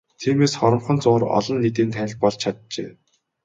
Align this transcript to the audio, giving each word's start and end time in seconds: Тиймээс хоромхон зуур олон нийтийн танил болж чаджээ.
Тиймээс 0.19 0.53
хоромхон 0.59 0.97
зуур 1.03 1.21
олон 1.37 1.57
нийтийн 1.61 1.89
танил 1.95 2.19
болж 2.21 2.37
чаджээ. 2.43 2.89